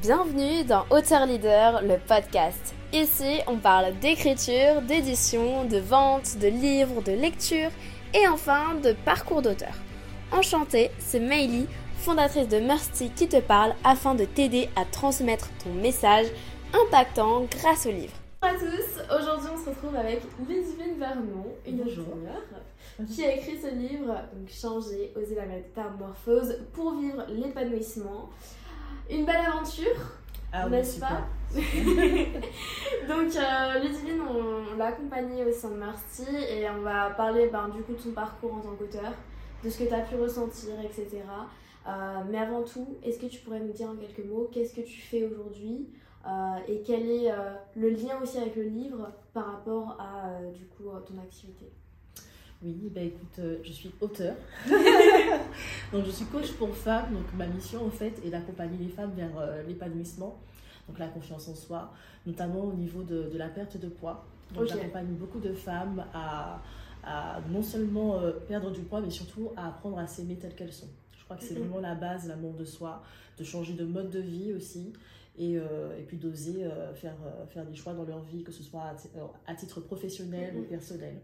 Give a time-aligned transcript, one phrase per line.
[0.00, 2.72] Bienvenue dans Auteur Leader, le podcast.
[2.92, 7.70] Ici, on parle d'écriture, d'édition, de vente, de livres, de lecture
[8.14, 9.74] et enfin de parcours d'auteur.
[10.30, 11.66] Enchantée, c'est Meili,
[11.96, 16.26] fondatrice de Mercy, qui te parle afin de t'aider à transmettre ton message
[16.72, 18.14] impactant grâce au livre.
[18.40, 22.44] Bonjour à tous, aujourd'hui on se retrouve avec Ludivine Vernon, une ingénieure
[23.12, 28.30] qui a écrit ce livre, donc Changer, oser la métamorphose pour vivre l'épanouissement.
[29.10, 29.96] Une belle aventure,
[30.52, 31.22] Ah n'est-ce pas
[31.54, 37.68] Donc euh, Ludivine, on, l'a accompagnée au sein de Mercy et on va parler ben,
[37.68, 39.12] du coup de son parcours en tant qu'auteur,
[39.64, 41.22] de ce que tu as pu ressentir, etc.
[41.88, 44.82] Euh, mais avant tout, est-ce que tu pourrais nous dire en quelques mots qu'est-ce que
[44.82, 45.88] tu fais aujourd'hui
[46.26, 50.66] euh, et quel est euh, le lien aussi avec le livre par rapport à du
[50.66, 51.72] coup à ton activité?
[52.62, 54.34] Oui, bah écoute, euh, je suis auteur.
[55.92, 57.12] donc je suis coach pour femmes.
[57.14, 60.38] Donc ma mission en fait est d'accompagner les femmes vers euh, l'épanouissement,
[60.88, 61.92] donc la confiance en soi,
[62.26, 64.24] notamment au niveau de, de la perte de poids.
[64.54, 66.60] Donc j'accompagne beaucoup de femmes à,
[67.04, 70.72] à non seulement euh, perdre du poids, mais surtout à apprendre à s'aimer telles qu'elles
[70.72, 70.88] sont.
[71.16, 71.60] Je crois que c'est Mhm.
[71.60, 73.02] vraiment la base, l'amour de soi,
[73.38, 74.92] de changer de mode de vie aussi.
[75.40, 78.50] Et, euh, et puis d'oser euh, faire, euh, faire des choix dans leur vie, que
[78.50, 79.06] ce soit à, ti-
[79.46, 80.60] à titre professionnel Mhm.
[80.60, 81.20] ou personnel.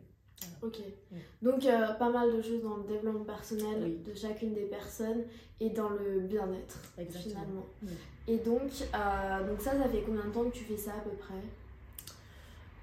[0.62, 0.78] Ok.
[1.11, 1.17] Mm.
[1.42, 3.98] Donc euh, pas mal de choses dans le développement personnel Oui.
[4.06, 5.23] de chacune des personnes
[5.61, 6.78] et dans le bien-être
[7.12, 7.67] finalement.
[7.83, 7.89] Mm.
[8.27, 11.00] Et donc, euh, donc ça, ça fait combien de temps que tu fais ça à
[11.00, 11.34] peu près?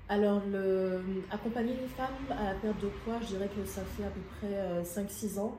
[0.09, 1.01] Alors, le,
[1.31, 4.19] accompagner les femmes à la perte de poids, je dirais que ça fait à peu
[4.39, 5.57] près 5-6 ans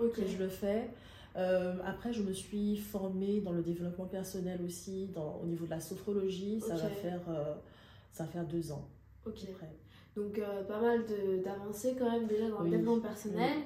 [0.00, 0.14] Ok.
[0.14, 0.88] que je le fais.
[1.36, 5.70] Euh, après, je me suis formée dans le développement personnel aussi, dans, au niveau de
[5.70, 6.60] la sophrologie.
[6.60, 7.54] Ça, va faire, euh,
[8.10, 8.84] ça va faire deux ans
[9.26, 9.38] Ok.
[10.16, 11.04] Donc euh, pas mal
[11.44, 13.58] d'avancées quand même déjà dans le développement personnel.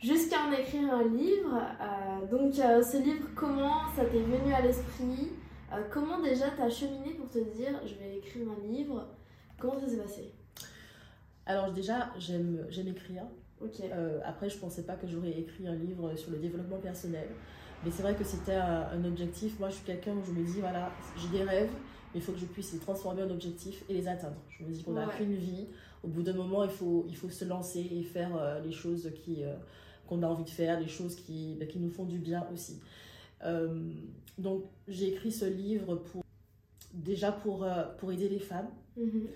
[0.00, 1.62] Jusqu'à en écrire un livre.
[1.80, 5.30] Euh, donc euh, ce livre, comment ça t'est venu à l'esprit?
[5.90, 9.08] Comment déjà t'as cheminé pour te dire je vais écrire un livre?
[9.58, 10.32] Comment ça s'est passé?
[11.46, 13.24] Alors, déjà, j'aime écrire.
[13.60, 13.80] Ok.
[13.80, 17.28] Euh, après, je pensais pas que j'aurais écrit un livre sur le développement personnel.
[17.84, 19.58] Mais c'est vrai que c'était un objectif.
[19.58, 21.72] Moi, je suis quelqu'un où je me dis, voilà, j'ai des rêves,
[22.14, 24.36] mais il faut que je puisse les transformer en objectifs et les atteindre.
[24.48, 25.14] Je me dis qu'on n'a Ouais.
[25.16, 25.66] qu'une vie.
[26.02, 29.10] Au bout d'un moment, il faut, il faut se lancer et faire euh, les choses
[29.24, 29.54] qui, euh,
[30.06, 32.78] qu'on a envie de faire, les choses qui, bah, qui nous font du bien aussi.
[33.44, 33.90] Euh,
[34.38, 36.22] donc, j'ai écrit ce livre pour,
[36.92, 37.66] déjà pour,
[37.98, 38.68] pour aider les femmes.
[38.96, 39.26] Mhm.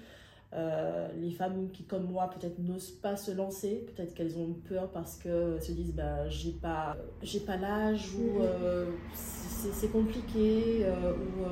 [1.20, 5.16] Les femmes qui, comme moi, peut-être n'osent pas se lancer, peut-être qu'elles ont peur parce
[5.16, 8.92] qu'elles se disent bah, j'ai pas, j'ai pas l'âge ou Mhm.
[9.14, 11.44] c'est c'est compliqué ou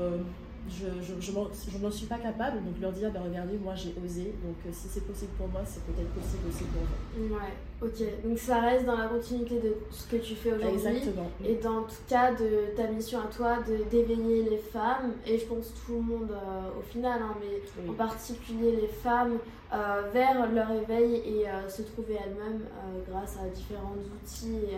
[0.68, 2.58] je, je, je n'en suis pas capable.
[2.64, 5.60] Donc leur dire bah, regardez, moi j'ai osé, donc euh, si c'est possible pour moi,
[5.64, 7.34] c'est peut-être possible aussi pour vous.
[7.34, 7.52] Ouais.
[7.82, 8.28] Ok.
[8.28, 10.78] Donc ça reste dans la continuité de ce que tu fais aujourd'hui.
[10.88, 11.30] Exactement.
[11.44, 15.44] Et dans tout cas de ta mission à toi de d'éveiller les femmes et je
[15.46, 17.90] pense tout le monde euh, au final hein, mais Oui.
[17.90, 19.38] en particulier les femmes
[19.72, 22.62] euh, vers leur éveil et se trouver elles-mêmes
[23.10, 24.76] grâce à différents outils et,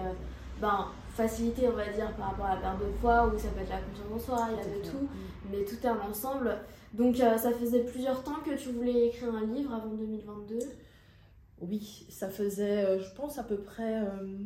[0.61, 0.87] ben
[1.23, 3.71] facilité on va dire par rapport à la perte de poids ou ça peut être
[3.71, 5.09] la confiance en soi il y a de tout
[5.51, 6.57] mais tout est un ensemble
[6.95, 10.59] donc euh, ça faisait plusieurs temps que tu voulais écrire un livre avant 2022
[11.61, 14.39] Oui, ça faisait, euh, je pense, à peu près euh,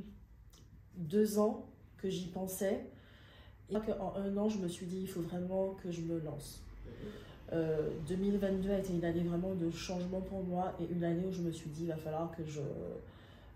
[0.97, 1.67] deux ans
[1.99, 2.87] que j'y pensais.
[3.71, 6.63] Et en un an, je me suis dit, il faut vraiment que je me lance.
[7.53, 11.33] Euh, 2022 a été une année vraiment de changement pour moi et une année où
[11.33, 12.61] je me suis dit, il va falloir que je,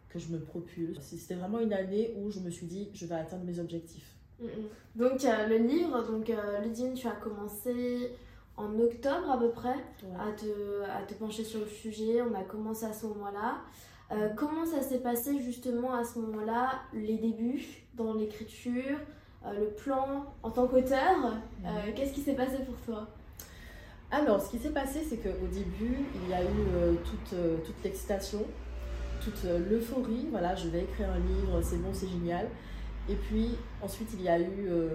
[0.08, 0.98] que je me propulse.
[1.00, 4.14] C'était vraiment une année où je me suis dit, je vais atteindre mes objectifs.
[4.40, 4.48] Mm, mm.
[4.96, 8.10] Donc euh, le livre, donc euh, Ludine, tu as commencé
[8.56, 10.18] en octobre à peu près Ouais.
[10.18, 12.22] à te, à te pencher sur le sujet.
[12.22, 13.58] On a commencé à ce moment-là.
[14.12, 18.98] Euh, comment ça s'est passé justement à ce moment-là, les débuts dans l'écriture,
[19.44, 21.34] le plan en tant qu'auteur.
[21.94, 23.08] Qu'est-ce qui s'est passé pour toi?
[24.10, 28.44] Alors, ce qui s'est passé, c'est qu'au début, il y a eu toute, toute l'excitation,
[29.30, 30.26] toute euh, l'euphorie.
[30.30, 32.46] Voilà, je vais écrire un livre, c'est bon, c'est génial.
[33.08, 33.50] Et puis,
[33.82, 34.88] ensuite, il y a eu, euh,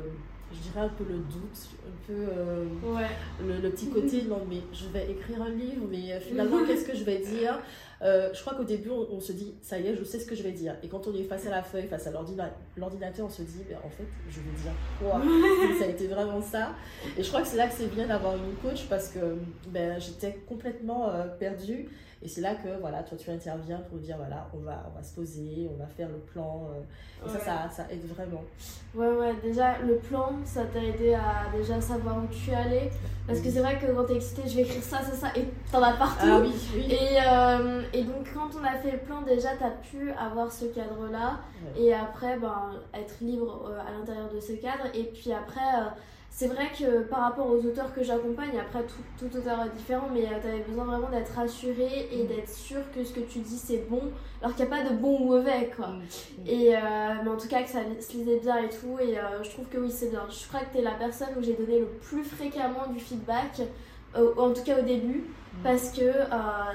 [0.53, 3.07] je dirais, un peu le doute, un peu euh, Ouais.
[3.45, 6.95] le, le petit côté non, mais je vais écrire un livre, mais finalement, qu'est-ce que
[6.95, 7.57] je vais dire?
[8.01, 10.25] Euh, Je crois qu'au début, on, on se dit, ça y est, je sais ce
[10.25, 10.75] que je vais dire.
[10.83, 13.61] Et quand on est face à la feuille, face à l'ordina- l'ordinateur, on se dit,
[13.69, 15.21] ben, en fait, je vais dire quoi?
[15.79, 16.71] Ça a été vraiment ça.
[17.17, 19.19] Et je crois que c'est là que c'est bien d'avoir une coach parce que
[19.69, 21.87] ben, j'étais complètement perdue.
[22.23, 25.01] Et c'est là que voilà, toi tu interviens pour dire voilà, on va, on va
[25.03, 26.67] se poser, on va faire le plan.
[26.71, 27.41] euh, et ça, Ouais.
[27.43, 28.43] ça, ça aide vraiment.
[28.93, 32.91] Ouais, ouais, déjà le plan, ça t'a aidé à déjà savoir où tu allais.
[33.25, 35.45] Parce que c'est vrai que quand t'es excité, je vais écrire ça, ça, ça, et
[35.71, 36.25] t'en as partout.
[36.29, 36.91] Ah oui, oui.
[36.91, 40.65] Et, euh, et donc quand on a fait le plan, déjà t'as pu avoir ce
[40.65, 41.39] cadre-là
[41.75, 41.81] Ouais.
[41.83, 44.85] et après ben, être libre euh, à l'intérieur de ce cadre.
[44.93, 45.85] Et puis après, euh,
[46.33, 50.07] c'est vrai que par rapport aux auteurs que j'accompagne, après tout, tout, auteur est différent,
[50.11, 52.27] mais tu avais besoin vraiment d'être rassuré et mm.
[52.27, 54.01] d'être sûr que ce que tu dis c'est bon,
[54.41, 55.87] alors qu'il n'y a pas de bon ou mauvais quoi.
[55.87, 55.99] Mm.
[55.99, 56.47] Mm.
[56.47, 56.75] Et,
[57.23, 59.77] mais en tout cas que ça se lisait bien et tout, et je trouve que
[59.77, 60.25] oui c'est bien.
[60.29, 63.61] Je crois que tu es la personne où j'ai donné le plus fréquemment du feedback,
[64.15, 65.25] en tout cas au début.
[65.63, 66.29] Parce que euh,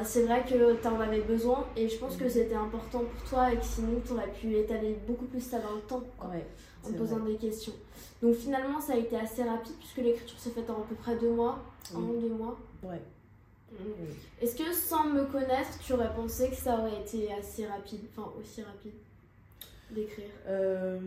[0.04, 3.52] c'est vrai que tu en avais besoin et je pense que c'était important pour toi
[3.52, 6.02] et que sinon tu aurais pu étaler beaucoup plus ça dans le temps
[6.88, 7.72] en posant des questions.
[8.22, 11.16] Donc finalement ça a été assez rapide puisque l'écriture s'est faite en à peu près
[11.16, 11.58] deux mois,
[11.94, 12.58] un ou deux mois.
[12.82, 13.00] Ouais.
[13.72, 13.76] Mm.
[14.40, 18.30] Est-ce que sans me connaître tu aurais pensé que ça aurait été assez rapide, enfin
[18.40, 18.94] aussi rapide
[19.90, 20.30] d'écrire?
[20.46, 20.98] Euh,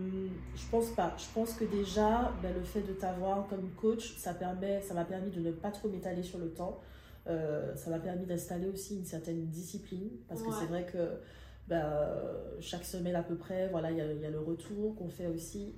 [0.55, 1.15] Je pense pas.
[1.17, 5.05] Je pense que déjà ben, le fait de t'avoir comme coach ça permet, ça m'a
[5.05, 6.79] permis de ne pas trop m'étaler sur le temps
[7.29, 10.97] euh, ça m'a permis d'installer aussi une certaine discipline parce que c'est vrai que
[11.69, 12.09] bah,
[12.59, 15.27] chaque semaine à peu près, voilà, il y a, y a, le retour qu'on fait
[15.27, 15.73] aussi.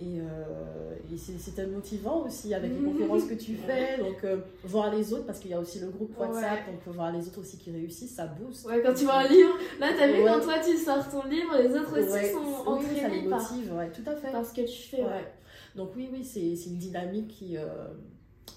[0.00, 3.98] Et, euh, et c'est motivant aussi avec les conférences que tu fais.
[3.98, 7.12] Donc, euh, voir les autres, parce qu'il y a aussi le groupe WhatsApp, donc voir
[7.12, 8.66] les autres aussi qui réussissent, ça booste.
[8.66, 11.56] Ouais, quand tu vois un livre, là, t'as vu quand toi tu sors ton livre,
[11.58, 13.00] les autres aussi sont entraînés.
[13.00, 14.32] ça les motive, ouais, tout à fait.
[14.32, 15.32] Parce que tu fais, ouais.
[15.76, 17.56] Donc, oui, oui, c'est une dynamique qui,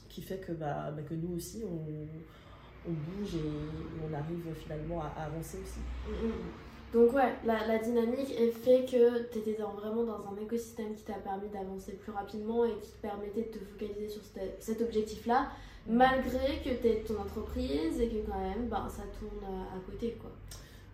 [0.09, 5.01] qui fait que, bah, bah, que nous aussi, on, on, bouge et on arrive finalement
[5.03, 5.79] à, avancer aussi.
[6.07, 6.66] Mm, mm.
[6.97, 11.03] Donc ouais, la, la, dynamique est fait que tu étais vraiment dans un écosystème qui
[11.03, 14.23] t'a permis d'avancer plus rapidement et qui te permettait de te focaliser sur
[14.57, 15.49] cet objectif-là,
[15.85, 20.17] malgré que tu es ton entreprise et que quand même bah, ça tourne à côté.
[20.19, 20.31] Quoi.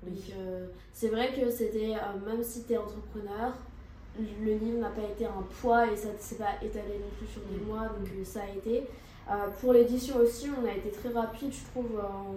[0.06, 3.54] Donc euh, c'est vrai que c'était, euh, même si tu es entrepreneur,
[4.20, 7.28] le livre n'a pas été un poids et ça ne s'est pas étalé non plus
[7.28, 8.84] sur des mois, donc euh, ça a été.
[9.32, 12.36] Euh, pour l'édition aussi, on a été très rapide, je trouve, en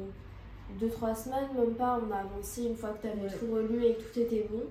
[0.81, 3.95] 2-3 semaines, même pas, on a avancé une fois que tu avais tout relu et
[3.95, 4.63] que tout était bon.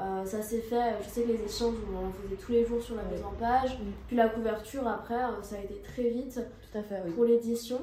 [0.00, 2.82] Euh, ça s'est fait, je sais que les échanges, on en faisait tous les jours
[2.82, 3.76] sur la mise en page.
[4.06, 7.78] Puis la couverture, après, euh, ça a été très vite tout à fait, pour l'édition.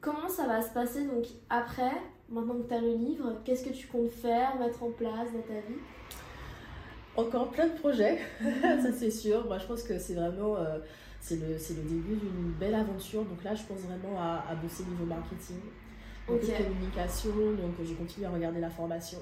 [0.00, 1.92] comment ça va se passer donc après,
[2.28, 5.42] maintenant que tu as le livre Qu'est-ce que tu comptes faire, mettre en place dans
[5.42, 5.78] ta vie?
[7.16, 9.46] Encore plein de projets, ça c'est sûr.
[9.46, 10.56] Moi je pense que c'est vraiment
[11.24, 13.24] c'est le, le, début d'une belle aventure.
[13.24, 15.56] Donc là, je pense vraiment à, à bosser niveau marketing,
[16.26, 17.30] beaucoup de communication.
[17.30, 19.18] Donc je continue à regarder la formation.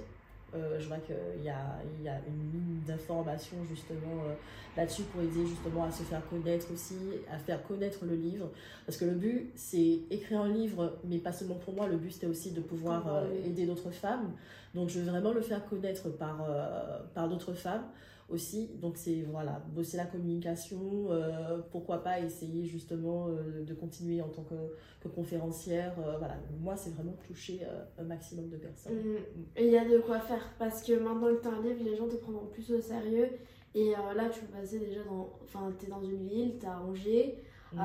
[0.54, 4.34] Euh, je vois qu'il y a, il y a une mine d'informations justement euh,
[4.76, 6.96] là-dessus pour aider justement à se faire connaître aussi,
[7.32, 8.50] à faire connaître le livre.
[8.84, 12.12] Parce que le but, c'est écrire un livre, mais pas seulement pour moi, le but
[12.12, 14.32] c'était aussi de pouvoir euh, aider d'autres femmes.
[14.74, 16.46] Donc je veux vraiment le faire connaître par,
[17.14, 17.84] par d'autres femmes
[18.32, 18.70] aussi.
[18.80, 24.28] Donc c'est voilà, bosser la communication, euh, pourquoi pas essayer justement euh, de continuer en
[24.28, 24.54] tant que,
[25.00, 25.94] que conférencière.
[25.98, 27.60] Euh, voilà, moi c'est vraiment toucher
[27.98, 28.94] un maximum de personnes.
[28.94, 29.16] Mm.
[29.56, 31.84] Et il y a de quoi faire parce que maintenant que tu as un livre,
[31.84, 33.28] les gens te prendront plus au sérieux.
[33.74, 35.30] Et là, tu peux passer déjà dans.
[35.44, 37.38] Enfin, tu es dans une ville, tu as Angers.
[37.72, 37.80] Mm.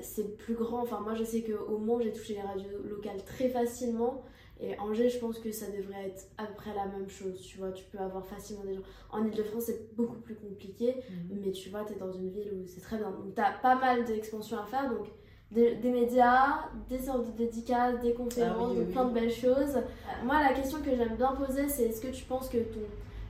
[0.00, 0.80] c'est plus grand.
[0.80, 4.24] Enfin, moi, je sais qu'au Mans, j'ai touché les radios locales très facilement.
[4.60, 7.40] Et Angers, je pense que ça devrait être à peu près la même chose.
[7.42, 8.82] Tu vois, tu peux avoir facilement des gens.
[9.10, 11.40] En Ile-de-France, c'est beaucoup plus compliqué, mhm.
[11.44, 13.10] mais tu vois, tu es dans une ville où c'est très bien.
[13.10, 14.90] Donc, tu as pas mal d'expansions à faire.
[14.90, 15.08] Donc,
[15.50, 19.78] des, médias, des sortes de dédicaces, des conférences, ah plein de belles choses.
[20.24, 22.80] Moi, la question que j'aime bien poser, c'est est-ce que tu penses que ton,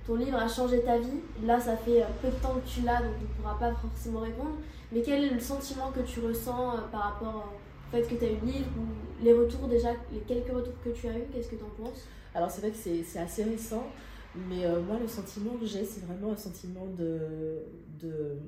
[0.07, 1.21] ton livre a changé ta vie?
[1.45, 4.21] Là, ça fait peu de temps que tu l'as, donc on ne pourra pas forcément
[4.21, 4.57] répondre.
[4.93, 7.53] Mais quel est le sentiment que tu ressens euh, par rapport
[7.91, 10.91] fait que tu as eu le livre ou les retours déjà, les quelques retours que
[10.91, 12.05] tu as eu, qu'est-ce que tu en penses?
[12.35, 13.87] Alors c'est vrai que c'est assez récent,
[14.49, 16.87] mais euh, moi le sentiment que j'ai, c'est vraiment un sentiment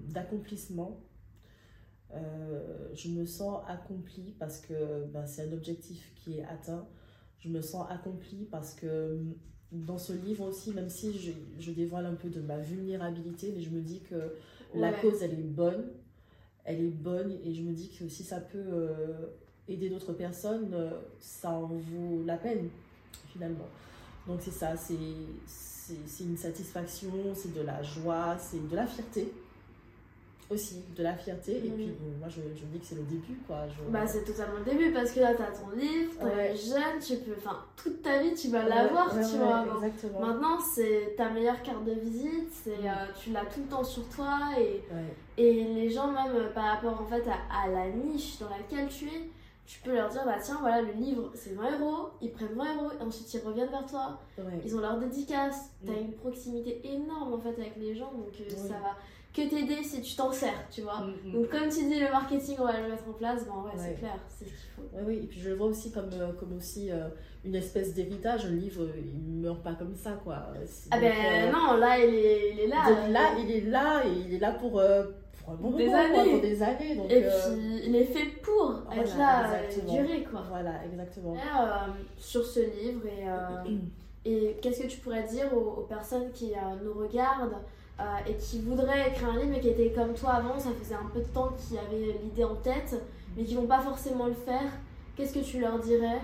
[0.08, 1.00] d'accomplissement.
[2.12, 6.86] De, euh, je me sens accomplie parce que ben, c'est un objectif qui est atteint.
[7.38, 9.20] Je me sens accomplie parce que
[9.70, 13.60] dans ce livre aussi, même si je, je dévoile un peu de ma vulnérabilité, mais
[13.60, 14.34] je me dis que
[14.74, 15.92] la cause, elle est bonne
[16.68, 19.26] elle est bonne et je me dis que si ça peut euh,
[19.68, 22.68] aider d'autres personnes, euh, ça en vaut la peine
[23.32, 23.68] finalement.
[24.26, 24.94] Donc c'est ça, c'est
[26.24, 29.32] une satisfaction, c'est de la joie, c'est de la fierté
[30.50, 33.38] aussi de la fierté et puis moi je, je, me dis que c'est le début
[33.46, 37.16] quoi bah c'est totalement le début parce que là t'as ton livre t'es jeune tu
[37.16, 39.66] peux enfin toute ta vie tu vas l'avoir tu vois.
[39.76, 40.20] exactement.
[40.20, 42.86] maintenant c'est ta meilleure carte de visite c'est mm.
[42.86, 44.82] euh, tu l'as tout le temps sur toi et
[45.36, 48.88] et les gens même euh, par rapport en fait à, à, la niche dans laquelle
[48.88, 49.30] tu es
[49.66, 52.76] tu peux leur dire bah tiens voilà le livre c'est 20 euros ils prennent 20
[52.76, 54.18] euros et ensuite ils reviennent vers toi.
[54.64, 55.72] Ils ont leur dédicace.
[55.84, 56.06] T'as mm.
[56.06, 58.96] une proximité énorme en fait avec les gens donc euh, ça va
[59.44, 61.00] que t'aider si tu t'en sers, tu vois.
[61.00, 61.32] Mm, mm.
[61.32, 63.98] Donc comme tu dis, le marketing, on va le mettre en place, ben ouais, c'est
[63.98, 64.82] clair, c'est ce qu'il faut.
[65.06, 67.08] oui, et puis je le vois aussi comme, euh, comme aussi euh,
[67.44, 68.46] une espèce d'héritage.
[68.46, 70.46] Un livre, il ne meurt pas comme ça, quoi.
[70.90, 73.08] Ah ben euh, non, là, il est, il est là.
[73.08, 76.20] là, il est là, et il est là pour, pour un bon Des moment, quoi,
[76.20, 76.30] années.
[76.32, 76.94] pour des années.
[76.96, 79.92] Donc, Et euh, puis, il est fait pour voilà, être là, euh, exactement.
[80.02, 80.42] durer, quoi.
[80.48, 81.34] Voilà, exactement.
[81.34, 83.76] Et, euh, sur ce livre, et, euh,
[84.24, 87.56] et qu'est-ce que tu pourrais dire aux, aux personnes qui euh, nous regardent
[88.00, 90.94] euh, et qui voudraient écrire un livre, mais qui étaient comme toi avant, ça faisait
[90.94, 93.02] un peu de temps qu'ils avaient l'idée en tête,
[93.36, 94.70] mais qui vont pas forcément le faire
[95.18, 96.20] Qu'est-ce que tu leur dirais?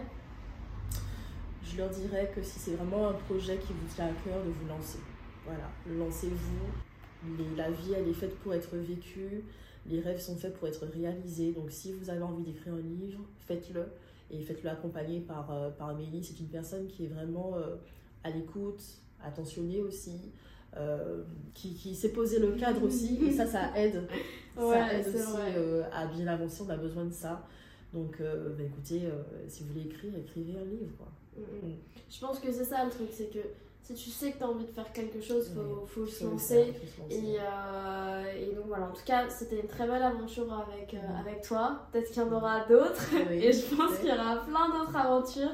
[1.64, 4.50] Je leur dirais que si c'est vraiment un projet qui vous tient à cœur, de
[4.50, 5.00] vous lancer.
[5.45, 7.57] Voilà, lancez-vous.
[7.57, 9.43] La vie, elle est faite pour être vécue.
[9.87, 11.50] Les rêves sont faits pour être réalisés.
[11.50, 13.87] Donc, si vous avez envie d'écrire un livre, faites-le.
[14.31, 16.23] Et faites-le accompagner par, euh, par Amélie.
[16.23, 17.75] C'est une personne qui est vraiment euh,
[18.23, 18.81] à l'écoute,
[19.21, 20.31] attentionnée aussi,
[20.76, 21.23] euh,
[21.54, 23.19] qui, qui sait poser le cadre aussi.
[23.26, 24.07] Et ça, ça aide.
[24.57, 26.62] Ouais, ça aide aussi euh, à bien avancer.
[26.64, 27.45] On a besoin de ça.
[27.93, 30.93] Donc, euh, bah, écoutez, euh, si vous voulez écrire, écrivez un livre.
[30.97, 31.09] Quoi.
[31.37, 31.75] Mm, mm.
[32.09, 33.40] Je pense que c'est ça le truc, c'est que
[33.83, 36.25] si tu sais que tu as envie de faire quelque chose, faut, Oui, faut se
[36.25, 36.64] lancer.
[36.66, 37.33] faire, faut se lancer.
[37.33, 40.99] Et, euh, et donc voilà, en tout cas, c'était une très belle aventure avec, euh,
[40.99, 41.16] Mhm.
[41.26, 41.87] avec toi.
[41.90, 43.07] Peut-être qu'il y en aura d'autres.
[43.28, 45.50] Oui, et je pense qu'il y aura plein d'autres aventures.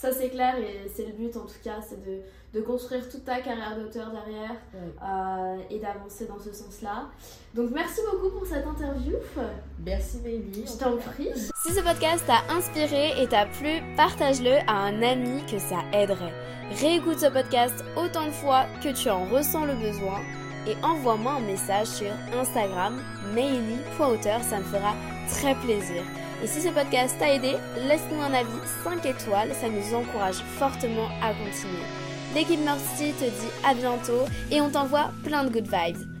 [0.00, 0.54] Ça, c'est clair.
[0.58, 2.20] Et c'est le but, en tout cas, c'est de,
[2.54, 4.92] de construire toute ta carrière d'auteur derrière Ouais.
[5.02, 7.08] euh, et d'avancer dans ce sens-là.
[7.52, 9.16] Donc, merci beaucoup pour cette interview.
[9.84, 10.64] Merci Mélie.
[10.66, 11.30] Je t'en prie.
[11.34, 16.32] Si ce podcast t'a inspiré et t'a plu, partage-le à un ami que ça aiderait.
[16.80, 20.20] Réécoute ce podcast autant de fois que tu en ressens le besoin
[20.68, 23.00] et envoie-moi un message sur Instagram
[23.34, 24.92] maily.auteur, ça me fera
[25.28, 26.02] très plaisir.
[26.42, 27.54] Et si ce podcast t'a aidé,
[27.86, 28.48] laisse-nous un avis
[28.84, 31.84] 5 étoiles, ça nous encourage fortement à continuer.
[32.34, 36.08] L'équipe Mercy te dit à bientôt et on t'envoie plein de good vibes.